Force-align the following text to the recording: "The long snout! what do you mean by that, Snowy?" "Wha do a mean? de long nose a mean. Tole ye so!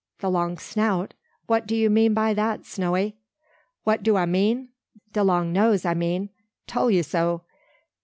"The 0.17 0.31
long 0.31 0.57
snout! 0.57 1.13
what 1.45 1.67
do 1.67 1.75
you 1.75 1.87
mean 1.87 2.15
by 2.15 2.33
that, 2.33 2.65
Snowy?" 2.65 3.17
"Wha 3.85 3.97
do 3.97 4.17
a 4.17 4.25
mean? 4.25 4.69
de 5.13 5.23
long 5.23 5.53
nose 5.53 5.85
a 5.85 5.93
mean. 5.93 6.31
Tole 6.65 6.89
ye 6.89 7.03
so! 7.03 7.43